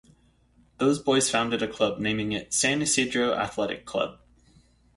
[0.79, 4.19] Those boys founded a club naming it "San Isidro Athletic Club".